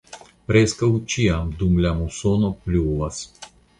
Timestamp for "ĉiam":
1.15-1.51